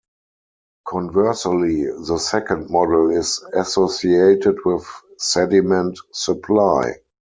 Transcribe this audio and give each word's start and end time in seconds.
Conversely, 0.87 1.83
the 1.85 2.17
second 2.17 2.71
model 2.71 3.11
is 3.11 3.39
associated 3.53 4.57
with 4.65 4.83
sediment 5.19 5.99
supply. 6.11 6.95